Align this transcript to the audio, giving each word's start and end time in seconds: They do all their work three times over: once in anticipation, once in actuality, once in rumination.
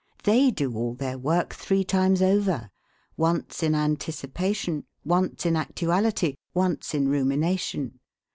They 0.23 0.49
do 0.49 0.75
all 0.75 0.95
their 0.95 1.15
work 1.19 1.53
three 1.53 1.83
times 1.83 2.23
over: 2.23 2.71
once 3.17 3.61
in 3.61 3.75
anticipation, 3.75 4.83
once 5.05 5.45
in 5.45 5.55
actuality, 5.55 6.33
once 6.55 6.95
in 6.95 7.07
rumination. 7.07 7.99